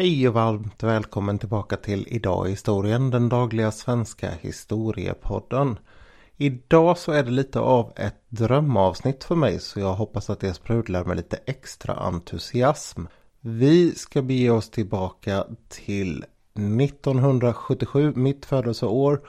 [0.00, 5.78] Hej och varmt välkommen tillbaka till Idag i historien, den dagliga svenska historiepodden.
[6.36, 10.54] Idag så är det lite av ett drömavsnitt för mig så jag hoppas att det
[10.54, 13.06] sprudlar med lite extra entusiasm.
[13.40, 19.20] Vi ska bege oss tillbaka till 1977, mitt födelseår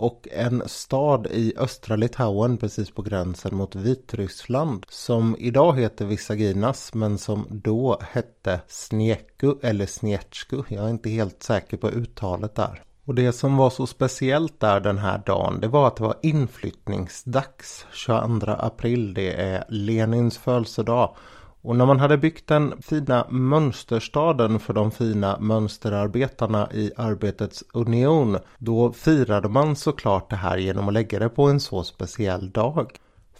[0.00, 6.94] och en stad i östra Litauen precis på gränsen mot Vitryssland som idag heter Visaginas
[6.94, 10.62] men som då hette Snieku eller Snietsku.
[10.68, 12.82] Jag är inte helt säker på uttalet där.
[13.04, 16.16] Och det som var så speciellt där den här dagen det var att det var
[16.22, 19.14] inflyttningsdags 22 april.
[19.14, 21.16] Det är Lenins födelsedag.
[21.62, 28.38] Och när man hade byggt den fina mönsterstaden för de fina mönsterarbetarna i Arbetets Union
[28.58, 32.92] då firade man såklart det här genom att lägga det på en så speciell dag.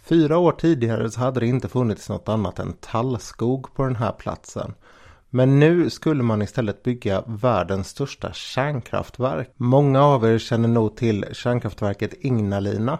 [0.03, 4.11] Fyra år tidigare så hade det inte funnits något annat än tallskog på den här
[4.11, 4.73] platsen.
[5.29, 9.53] Men nu skulle man istället bygga världens största kärnkraftverk.
[9.57, 12.99] Många av er känner nog till kärnkraftverket Ignalina.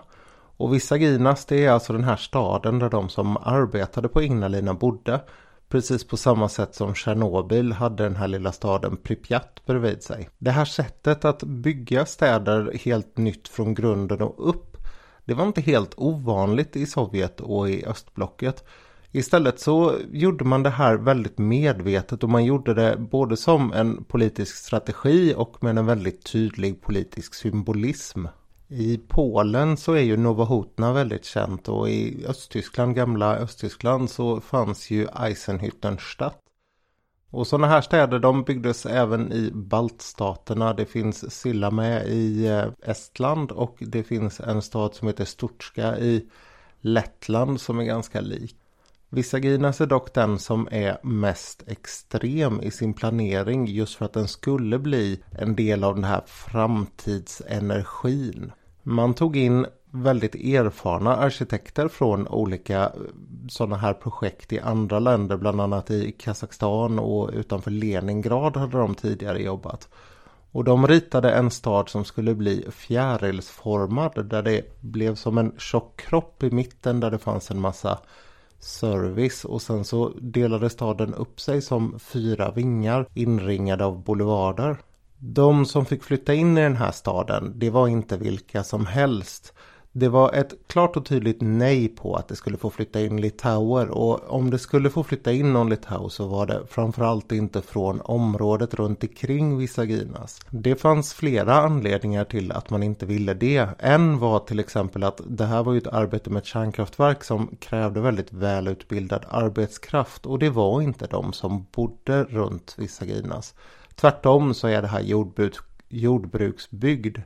[0.61, 5.21] Och Visaginas det är alltså den här staden där de som arbetade på Ignalina bodde.
[5.69, 10.29] Precis på samma sätt som Tjernobyl hade den här lilla staden Pripyat bredvid sig.
[10.37, 14.77] Det här sättet att bygga städer helt nytt från grunden och upp.
[15.25, 18.63] Det var inte helt ovanligt i Sovjet och i östblocket.
[19.11, 24.03] Istället så gjorde man det här väldigt medvetet och man gjorde det både som en
[24.03, 28.25] politisk strategi och med en väldigt tydlig politisk symbolism.
[28.73, 34.91] I Polen så är ju Novohutna väldigt känt och i Östtyskland, gamla Östtyskland så fanns
[34.91, 36.37] ju Eisenhüttenstadt.
[37.29, 40.73] Och sådana här städer de byggdes även i baltstaterna.
[40.73, 45.97] Det finns Silla med i eh, Estland och det finns en stad som heter Stutska
[45.97, 46.29] i
[46.81, 48.55] Lettland som är ganska lik.
[49.09, 54.27] Visaginas är dock den som är mest extrem i sin planering just för att den
[54.27, 58.51] skulle bli en del av den här framtidsenergin.
[58.83, 62.91] Man tog in väldigt erfarna arkitekter från olika eh,
[63.49, 68.95] sådana här projekt i andra länder, bland annat i Kazakstan och utanför Leningrad hade de
[68.95, 69.89] tidigare jobbat.
[70.51, 75.99] Och de ritade en stad som skulle bli fjärilsformad där det blev som en tjock
[75.99, 77.99] kropp i mitten där det fanns en massa
[78.59, 84.77] service och sen så delade staden upp sig som fyra vingar inringade av boulevarder.
[85.23, 89.53] De som fick flytta in i den här staden, det var inte vilka som helst.
[89.91, 93.89] Det var ett klart och tydligt nej på att det skulle få flytta in litauer
[93.89, 98.01] och om det skulle få flytta in någon litau så var det framförallt inte från
[98.01, 100.39] området runt omkring Visaginas.
[100.49, 103.69] Det fanns flera anledningar till att man inte ville det.
[103.79, 107.55] En var till exempel att det här var ju ett arbete med ett kärnkraftverk som
[107.59, 113.53] krävde väldigt välutbildad arbetskraft och det var inte de som bodde runt Visaginas.
[114.01, 115.55] Tvärtom så är det här jordbruk,
[115.89, 117.17] jordbruksbygd.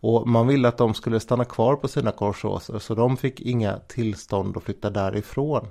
[0.00, 3.78] Och man ville att de skulle stanna kvar på sina korsåser så de fick inga
[3.78, 5.68] tillstånd att flytta därifrån.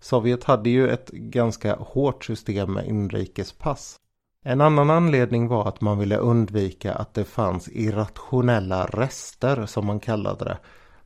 [0.00, 3.96] Sovjet hade ju ett ganska hårt system med inrikespass.
[4.44, 10.00] En annan anledning var att man ville undvika att det fanns irrationella rester som man
[10.00, 10.58] kallade det.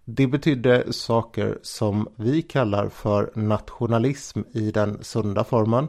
[0.04, 5.88] Det betydde saker som vi kallar för nationalism i den sunda formen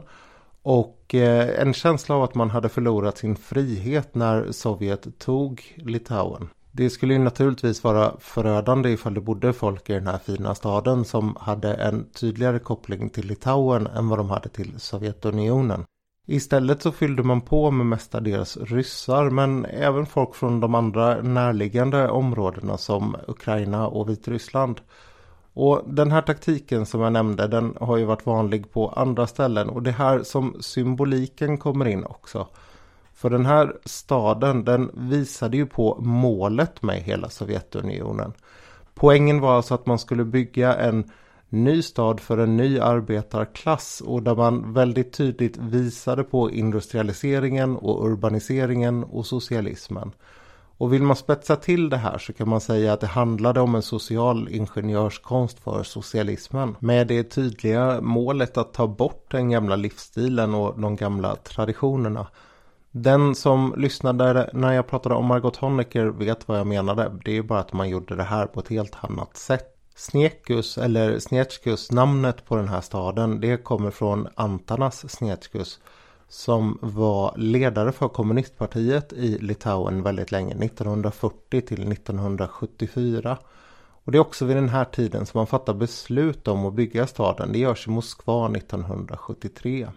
[0.62, 5.74] och och eh, en känsla av att man hade förlorat sin frihet när Sovjet tog
[5.76, 6.48] Litauen.
[6.72, 11.04] Det skulle ju naturligtvis vara förödande ifall det bodde folk i den här fina staden
[11.04, 15.84] som hade en tydligare koppling till Litauen än vad de hade till Sovjetunionen.
[16.26, 22.08] Istället så fyllde man på med mestadels ryssar men även folk från de andra närliggande
[22.08, 24.80] områdena som Ukraina och Vitryssland.
[25.58, 29.68] Och den här taktiken som jag nämnde den har ju varit vanlig på andra ställen
[29.68, 32.46] och det här som symboliken kommer in också.
[33.14, 38.32] För den här staden den visade ju på målet med hela Sovjetunionen.
[38.94, 41.10] Poängen var alltså att man skulle bygga en
[41.48, 48.06] ny stad för en ny arbetarklass och där man väldigt tydligt visade på industrialiseringen och
[48.06, 50.12] urbaniseringen och socialismen.
[50.78, 53.74] Och vill man spetsa till det här så kan man säga att det handlade om
[53.74, 56.76] en social ingenjörskonst för socialismen.
[56.78, 62.26] Med det tydliga målet att ta bort den gamla livsstilen och de gamla traditionerna.
[62.90, 67.12] Den som lyssnade när jag pratade om Margot Honecker vet vad jag menade.
[67.24, 69.74] Det är bara att man gjorde det här på ett helt annat sätt.
[69.96, 75.80] Snekus eller Snetskus, namnet på den här staden, det kommer från Antanas Snetskus
[76.28, 83.38] som var ledare för kommunistpartiet i Litauen väldigt länge, 1940 till 1974.
[84.04, 87.06] Och det är också vid den här tiden som man fattar beslut om att bygga
[87.06, 87.52] staden.
[87.52, 89.88] Det görs i Moskva 1973.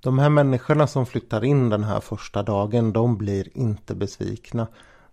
[0.00, 4.66] De här människorna som flyttar in den här första dagen, de blir inte besvikna.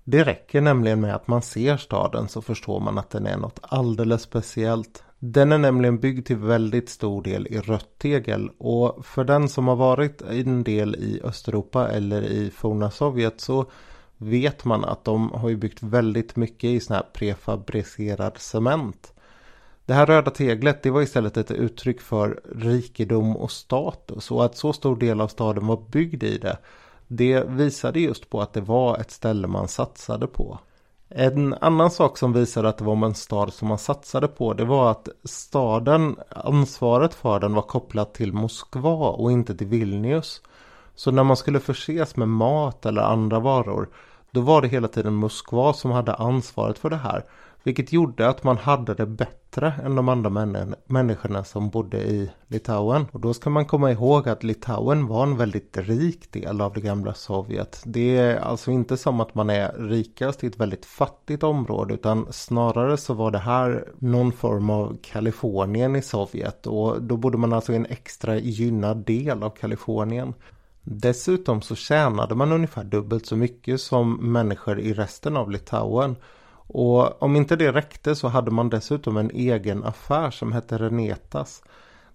[0.10, 3.60] Det räcker nämligen med att man ser staden så förstår man att den är något
[3.62, 5.04] alldeles speciellt.
[5.20, 9.68] Den är nämligen byggd till väldigt stor del i rött tegel och för den som
[9.68, 13.66] har varit en del i Östeuropa eller i forna Sovjet så
[14.18, 19.14] vet man att de har byggt väldigt mycket i sån här prefabricerad cement.
[19.86, 24.58] Det här röda teglet det var istället ett uttryck för rikedom och status och att
[24.58, 26.58] så stor del av staden var byggd i det
[27.08, 30.60] det visade just på att det var ett ställe man satsade på.
[31.10, 34.66] En annan sak som visade att det var en stad som man satsade på det
[34.66, 40.42] var att staden, ansvaret för den var kopplat till Moskva och inte till Vilnius.
[40.96, 43.90] Så när man skulle förses med mat eller andra varor
[44.32, 47.26] då var det hela tiden Moskva som hade ansvaret för det här.
[47.68, 50.30] Vilket gjorde att man hade det bättre än de andra
[50.86, 53.06] människorna som bodde i Litauen.
[53.12, 56.82] Och då ska man komma ihåg att Litauen var en väldigt rik del av det
[56.82, 57.84] gamla Sovjet.
[57.86, 62.28] Det är alltså inte som att man är rikast i ett väldigt fattigt område utan
[62.34, 67.54] snarare så var det här någon form av Kalifornien i Sovjet och då bodde man
[67.54, 70.34] alltså i en extra gynnad del av Kalifornien.
[70.82, 76.16] Dessutom så tjänade man ungefär dubbelt så mycket som människor i resten av Litauen.
[76.68, 81.64] Och om inte det räckte så hade man dessutom en egen affär som hette Renetas.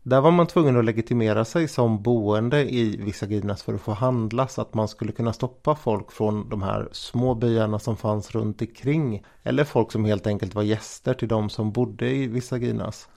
[0.03, 4.49] Där var man tvungen att legitimera sig som boende i Visaginas för att få handla
[4.49, 8.61] så att man skulle kunna stoppa folk från de här små byarna som fanns runt
[8.61, 9.23] omkring.
[9.43, 13.09] Eller folk som helt enkelt var gäster till de som bodde i Visaginas.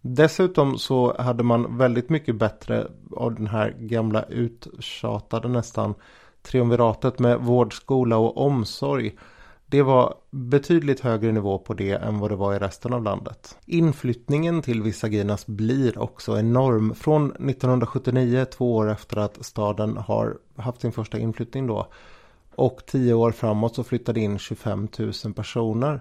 [0.00, 5.94] Dessutom så hade man väldigt mycket bättre av den här gamla uttjatade nästan
[6.42, 9.12] triumviratet med vård, skola och omsorg.
[9.74, 13.58] Det var betydligt högre nivå på det än vad det var i resten av landet.
[13.66, 16.94] Inflyttningen till Visaginas blir också enorm.
[16.94, 21.86] Från 1979, två år efter att staden har haft sin första inflyttning då.
[22.54, 26.00] Och tio år framåt så flyttade in 25 000 personer.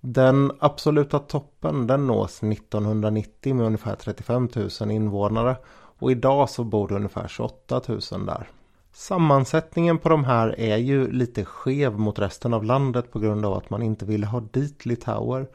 [0.00, 4.48] Den absoluta toppen den nås 1990 med ungefär 35
[4.80, 5.56] 000 invånare.
[5.98, 8.48] Och idag så bor det ungefär 28 000 där.
[8.94, 13.52] Sammansättningen på de här är ju lite skev mot resten av landet på grund av
[13.52, 15.46] att man inte ville ha dit litauer.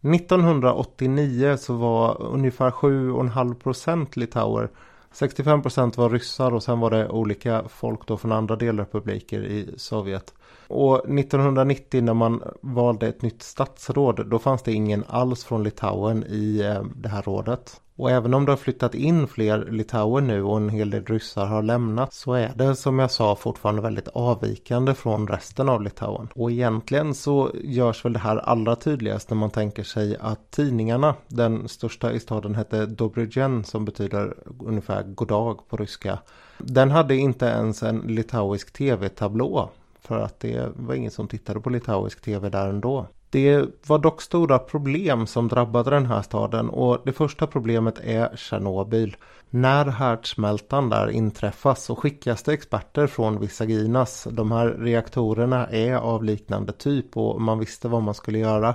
[0.00, 4.70] 1989 så var ungefär 7,5% litauer.
[5.12, 10.34] 65% var ryssar och sen var det olika folk då från andra delrepubliker i Sovjet.
[10.72, 16.24] Och 1990 när man valde ett nytt statsråd då fanns det ingen alls från Litauen
[16.28, 17.80] i eh, det här rådet.
[17.96, 21.46] Och även om det har flyttat in fler litauer nu och en hel del ryssar
[21.46, 26.28] har lämnat så är det som jag sa fortfarande väldigt avvikande från resten av Litauen.
[26.34, 31.14] Och egentligen så görs väl det här allra tydligast när man tänker sig att tidningarna,
[31.28, 36.18] den största i staden hette Dobrygen som betyder ungefär goddag på ryska.
[36.58, 39.70] Den hade inte ens en litauisk tv-tablå
[40.12, 43.06] för att det var ingen som tittade på litauisk tv där ändå.
[43.30, 48.36] Det var dock stora problem som drabbade den här staden och det första problemet är
[48.36, 49.16] Tjernobyl.
[49.50, 54.28] När härdsmältan där inträffas så skickas det experter från Visaginas.
[54.30, 58.74] De här reaktorerna är av liknande typ och man visste vad man skulle göra.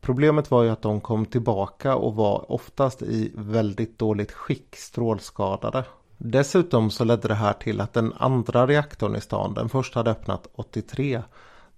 [0.00, 5.84] Problemet var ju att de kom tillbaka och var oftast i väldigt dåligt skick, strålskadade.
[6.24, 10.10] Dessutom så ledde det här till att den andra reaktorn i stan, den första hade
[10.10, 11.22] öppnat 83.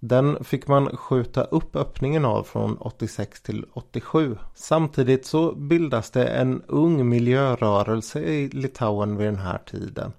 [0.01, 4.37] Den fick man skjuta upp öppningen av från 86 till 87.
[4.55, 10.13] Samtidigt så bildas det en ung miljörörelse i Litauen vid den här tiden.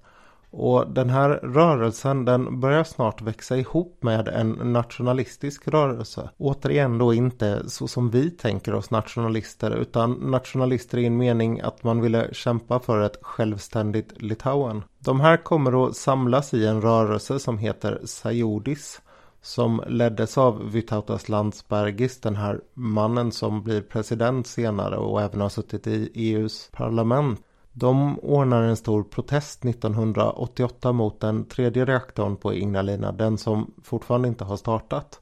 [0.50, 6.30] Och den här rörelsen den börjar snart växa ihop med en nationalistisk rörelse.
[6.36, 11.82] Återigen då inte så som vi tänker oss nationalister utan nationalister i en mening att
[11.82, 14.82] man ville kämpa för ett självständigt Litauen.
[14.98, 19.00] De här kommer att samlas i en rörelse som heter Sajodis
[19.46, 25.48] som leddes av Vytautas Landsbergis, den här mannen som blir president senare och även har
[25.48, 27.40] suttit i EUs parlament.
[27.78, 34.28] De ordnar en stor protest 1988 mot den tredje reaktorn på Ignalina, den som fortfarande
[34.28, 35.20] inte har startat.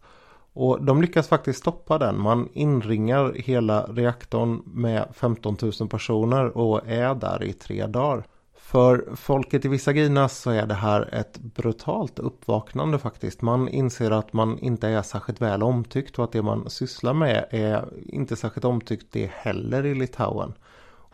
[0.52, 2.20] Och de lyckas faktiskt stoppa den.
[2.20, 8.24] Man inringar hela reaktorn med 15 000 personer och är där i tre dagar.
[8.56, 13.42] För folket i Visaginas så är det här ett brutalt uppvaknande faktiskt.
[13.42, 17.46] Man inser att man inte är särskilt väl omtyckt och att det man sysslar med
[17.50, 20.52] är inte särskilt omtyckt det heller i Litauen.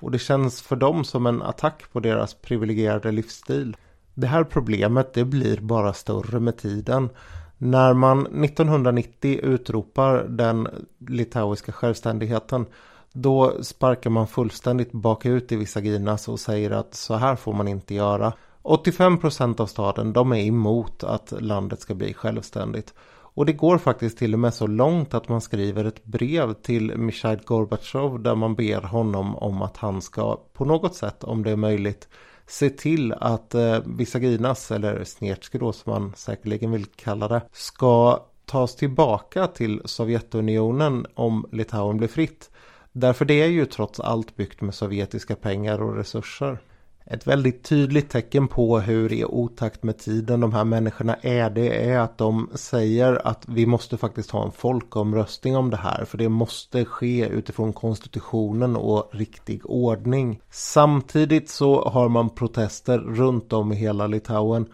[0.00, 3.76] Och det känns för dem som en attack på deras privilegierade livsstil.
[4.14, 7.08] Det här problemet det blir bara större med tiden.
[7.58, 12.66] När man 1990 utropar den litauiska självständigheten
[13.12, 17.94] då sparkar man fullständigt bakut i Visaginas och säger att så här får man inte
[17.94, 18.32] göra.
[18.62, 22.94] 85% av staden de är emot att landet ska bli självständigt.
[23.34, 26.96] Och det går faktiskt till och med så långt att man skriver ett brev till
[26.96, 31.50] Mikhail Gorbachev där man ber honom om att han ska på något sätt, om det
[31.50, 32.08] är möjligt,
[32.46, 38.24] se till att eh, Visaginas, eller Snetski då som man säkerligen vill kalla det, ska
[38.44, 42.50] tas tillbaka till Sovjetunionen om Litauen blir fritt.
[42.92, 46.58] Därför det är ju trots allt byggt med sovjetiska pengar och resurser.
[47.12, 51.90] Ett väldigt tydligt tecken på hur i otakt med tiden de här människorna är det
[51.90, 56.18] är att de säger att vi måste faktiskt ha en folkomröstning om det här för
[56.18, 60.40] det måste ske utifrån konstitutionen och riktig ordning.
[60.50, 64.66] Samtidigt så har man protester runt om i hela Litauen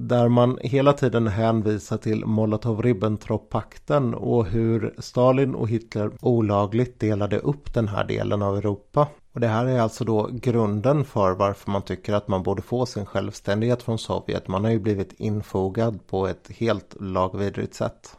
[0.00, 7.74] där man hela tiden hänvisar till Molotov-Ribbentrop-pakten och hur Stalin och Hitler olagligt delade upp
[7.74, 9.08] den här delen av Europa.
[9.32, 12.86] Och det här är alltså då grunden för varför man tycker att man borde få
[12.86, 14.48] sin självständighet från Sovjet.
[14.48, 18.16] Man har ju blivit infogad på ett helt lagvidrigt sätt.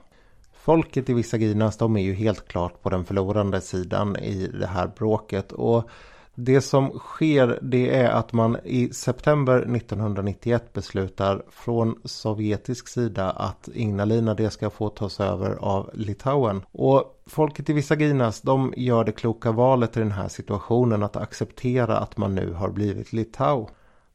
[0.53, 4.91] Folket i Visaginas de är ju helt klart på den förlorande sidan i det här
[4.97, 5.89] bråket och
[6.45, 13.69] det som sker det är att man i september 1991 beslutar från sovjetisk sida att
[13.73, 16.61] Ignalina det ska få tas över av Litauen.
[16.71, 21.97] Och folket i Visaginas de gör det kloka valet i den här situationen att acceptera
[21.97, 23.67] att man nu har blivit Litau.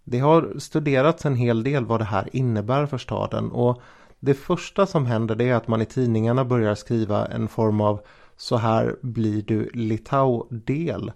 [0.04, 3.82] Det har studerats en hel del vad det här innebär för staden och
[4.20, 8.00] det första som händer det är att man i tidningarna börjar skriva en form av
[8.36, 11.12] så här blir du Litau-del.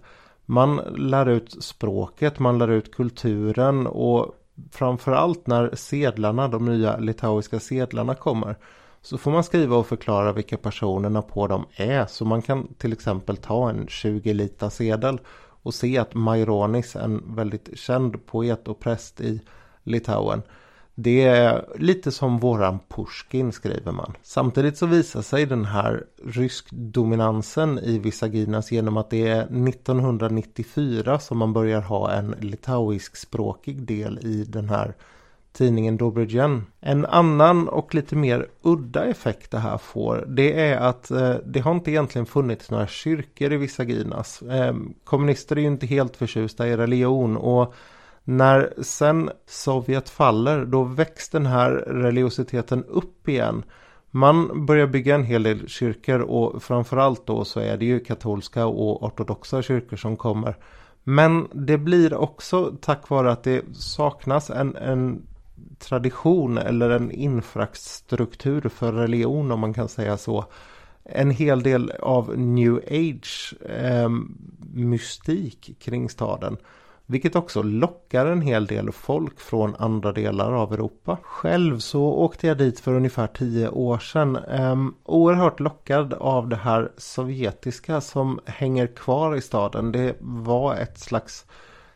[0.51, 4.35] Man lär ut språket, man lär ut kulturen och
[4.71, 8.55] framförallt när sedlarna, de nya litauiska sedlarna kommer
[9.01, 12.05] så får man skriva och förklara vilka personerna på dem är.
[12.05, 15.19] Så man kan till exempel ta en 20 lita sedel
[15.63, 19.41] och se att Maironis, en väldigt känd poet och präst i
[19.83, 20.41] Litauen,
[21.01, 24.13] det är lite som våran Pushkin skriver man.
[24.23, 31.37] Samtidigt så visar sig den här rysk-dominansen i Visaginas genom att det är 1994 som
[31.37, 34.93] man börjar ha en litauisk-språkig del i den här
[35.51, 36.65] tidningen Dobrodjen.
[36.79, 41.59] En annan och lite mer udda effekt det här får det är att eh, det
[41.59, 44.41] har inte egentligen funnits några kyrkor i Visaginas.
[44.41, 47.73] Eh, kommunister är ju inte helt förtjusta i religion och
[48.29, 53.63] när sen Sovjet faller då väcks den här religiositeten upp igen.
[54.11, 58.65] Man börjar bygga en hel del kyrkor och framförallt då så är det ju katolska
[58.65, 60.55] och ortodoxa kyrkor som kommer.
[61.03, 65.21] Men det blir också tack vare att det saknas en, en
[65.79, 70.45] tradition eller en infrastruktur för religion om man kan säga så.
[71.03, 74.09] En hel del av new age eh,
[74.73, 76.57] mystik kring staden.
[77.11, 81.17] Vilket också lockar en hel del folk från andra delar av Europa.
[81.23, 84.35] Själv så åkte jag dit för ungefär tio år sedan.
[84.35, 89.91] Um, oerhört lockad av det här sovjetiska som hänger kvar i staden.
[89.91, 91.45] Det var ett slags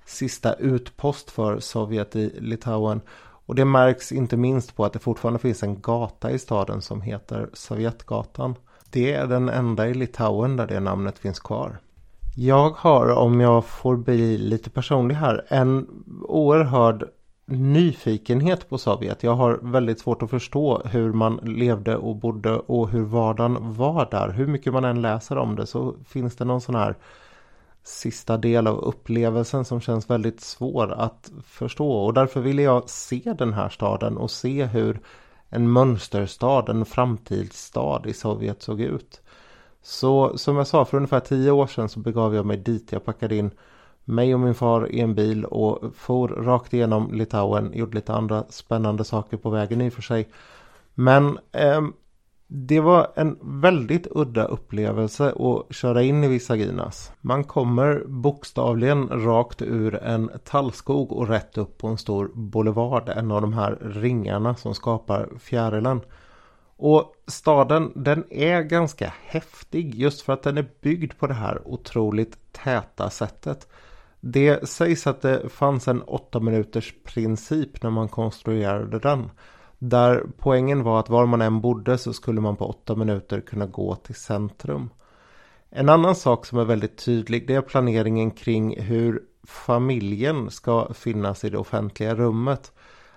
[0.05, 3.01] sista utpost för Sovjet i Litauen.
[3.45, 7.01] Och det märks inte minst på att det fortfarande finns en gata i staden som
[7.01, 8.55] heter Sovjetgatan.
[8.89, 11.79] Det är den enda i Litauen där det namnet finns kvar.
[12.35, 15.87] Jag har, om jag får bli lite personlig här, en
[16.21, 17.09] oerhörd
[17.45, 19.23] nyfikenhet på Sovjet.
[19.23, 24.07] Jag har väldigt svårt att förstå hur man levde och bodde och hur vardagen var
[24.11, 24.29] där.
[24.29, 26.95] Hur mycket man än läser om det så finns det någon sån här
[27.83, 31.91] sista del av upplevelsen som känns väldigt svår att förstå.
[31.91, 35.01] Och därför ville jag se den här staden och se hur
[35.49, 39.22] en mönsterstad, en framtidsstad i Sovjet såg ut.
[39.83, 42.91] Så som jag sa för ungefär tio år sedan så begav jag mig dit.
[42.91, 43.51] Jag packade in
[44.05, 47.71] mig och min far i en bil och for rakt igenom Litauen.
[47.73, 50.27] Gjorde lite andra spännande saker på vägen i och för sig.
[50.93, 51.81] Men eh,
[52.47, 57.11] det var en väldigt udda upplevelse att köra in i Visaginas.
[57.21, 63.09] Man kommer bokstavligen rakt ur en tallskog och rätt upp på en stor boulevard.
[63.09, 66.01] En av de här ringarna som skapar fjärilen.
[66.85, 71.67] Och staden den är ganska häftig just för att den är byggd på det här
[71.67, 73.67] otroligt täta sättet.
[74.19, 79.31] Det sägs att det fanns en åtta minuters princip när man konstruerade den.
[79.79, 83.65] Där poängen var att var man än bodde så skulle man på åtta minuter kunna
[83.65, 84.89] gå till centrum.
[85.69, 91.43] En annan sak som är väldigt tydlig det är planeringen kring hur familjen ska finnas
[91.43, 92.71] i det offentliga rummet.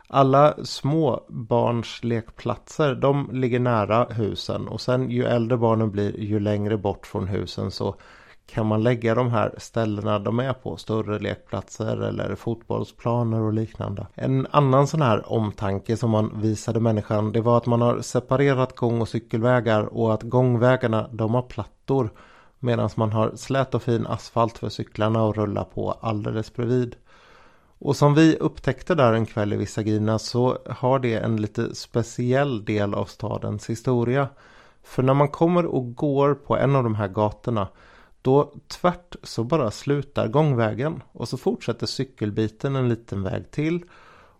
[0.08, 6.40] Alla små barns lekplatser de ligger nära husen och sen ju äldre barnen blir ju
[6.40, 7.94] längre bort från husen så
[8.46, 14.06] kan man lägga de här ställena de är på, större lekplatser eller fotbollsplaner och liknande.
[14.14, 18.76] En annan sån här omtanke som man visade människan det var att man har separerat
[18.76, 22.10] gång och cykelvägar och att gångvägarna de har plattor
[22.58, 26.96] medan man har slät och fin asfalt för cyklarna att rulla på alldeles bredvid.
[27.78, 32.64] Och som vi upptäckte där en kväll i Visagina så har det en lite speciell
[32.64, 34.28] del av stadens historia.
[34.82, 37.68] För när man kommer och går på en av de här gatorna
[38.22, 43.84] då tvärt så bara slutar gångvägen och så fortsätter cykelbiten en liten väg till.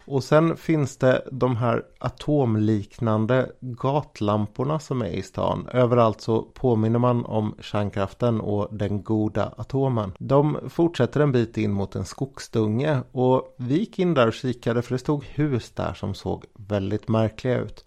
[0.06, 5.68] Och sen finns det de här atomliknande gatlamporna som är i stan.
[5.72, 10.12] Överallt så påminner man om kärnkraften och den goda atomen.
[10.18, 14.82] De fortsätter en bit in mot en skogsdunge och vi gick in där och kikade
[14.82, 17.84] för det stod hus där som såg väldigt märkliga ut.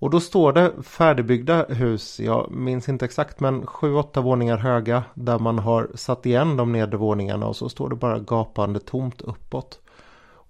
[0.00, 5.04] Och då står det färdigbyggda hus, jag minns inte exakt men sju, åtta våningar höga
[5.14, 9.20] där man har satt igen de nedre våningarna och så står det bara gapande tomt
[9.20, 9.80] uppåt.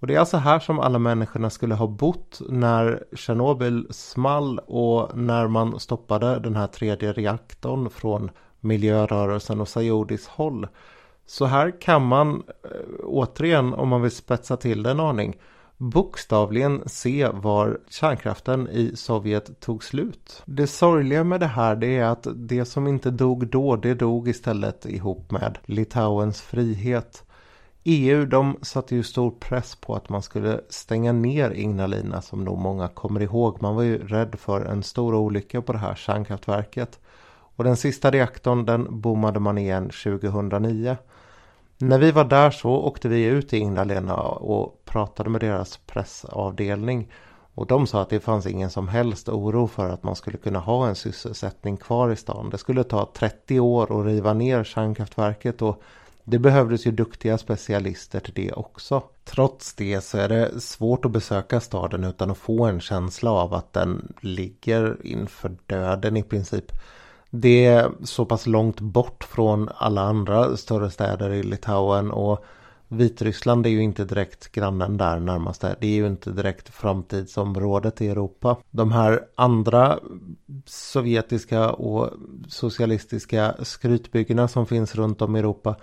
[0.01, 5.17] Och det är alltså här som alla människorna skulle ha bott när Tjernobyl small och
[5.17, 10.67] när man stoppade den här tredje reaktorn från miljörörelsen och Sayodis håll.
[11.25, 12.69] Så här kan man eh,
[13.03, 15.37] återigen, om man vill spetsa till det en aning,
[15.77, 20.43] bokstavligen se var kärnkraften i Sovjet tog slut.
[20.45, 24.27] Det sorgliga med det här det är att det som inte dog då det dog
[24.27, 27.23] istället ihop med Litauens frihet.
[27.83, 32.57] EU de satte ju stor press på att man skulle stänga ner Ignalina som nog
[32.57, 33.61] många kommer ihåg.
[33.61, 36.99] Man var ju rädd för en stor olycka på det här kärnkraftverket.
[37.55, 40.97] Och den sista reaktorn den bommade man igen 2009.
[41.77, 47.11] När vi var där så åkte vi ut till Ignalina och pratade med deras pressavdelning.
[47.53, 50.59] Och de sa att det fanns ingen som helst oro för att man skulle kunna
[50.59, 52.49] ha en sysselsättning kvar i stan.
[52.49, 55.81] Det skulle ta 30 år att riva ner kärnkraftverket och
[56.31, 59.03] det behövdes ju duktiga specialister till det också.
[59.23, 63.53] Trots det så är det svårt att besöka staden utan att få en känsla av
[63.53, 66.65] att den ligger inför döden i princip.
[67.29, 72.45] Det är så pass långt bort från alla andra större städer i Litauen och
[72.87, 75.75] Vitryssland är ju inte direkt grannen där närmaste.
[75.79, 78.57] Det är ju inte direkt framtidsområdet i Europa.
[78.69, 79.99] De här andra
[80.65, 82.09] sovjetiska och
[82.47, 85.75] socialistiska skrytbyggena som finns runt om i Europa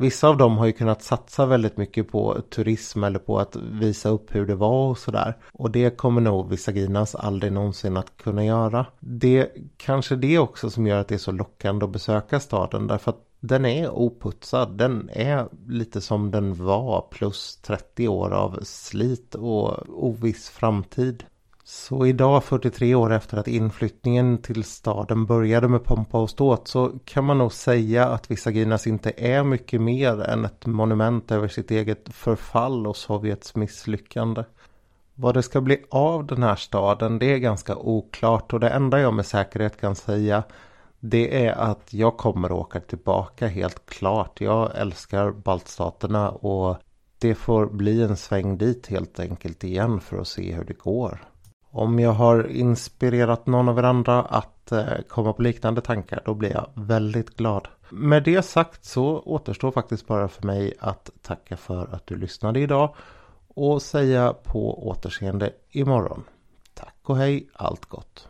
[0.00, 4.08] Vissa av dem har ju kunnat satsa väldigt mycket på turism eller på att visa
[4.08, 5.36] upp hur det var och sådär.
[5.52, 8.86] Och det kommer nog Visaginas aldrig någonsin att kunna göra.
[9.00, 13.10] Det kanske det också som gör att det är så lockande att besöka staden därför
[13.10, 14.78] att den är oputsad.
[14.78, 21.24] Den är lite som den var plus 30 år av slit och oviss framtid.
[21.72, 26.92] Så idag 43 år efter att inflyttningen till staden började med pompa och ståt så
[27.04, 31.70] kan man nog säga att Visaginas inte är mycket mer än ett monument över sitt
[31.70, 34.44] eget förfall och Sovjets misslyckande.
[35.14, 39.00] Vad det ska bli av den här staden det är ganska oklart och det enda
[39.00, 40.42] jag med säkerhet kan säga
[41.00, 44.40] det är att jag kommer åka tillbaka helt klart.
[44.40, 46.76] Jag älskar baltstaterna och
[47.18, 51.29] det får bli en sväng dit helt enkelt igen för att se hur det går.
[51.72, 56.34] Om jag har inspirerat någon av er andra att eh, komma på liknande tankar då
[56.34, 57.68] blir jag väldigt glad.
[57.90, 62.60] Med det sagt så återstår faktiskt bara för mig att tacka för att du lyssnade
[62.60, 62.94] idag
[63.48, 66.24] och säga på återseende imorgon.
[66.74, 68.28] Tack och hej, allt gott!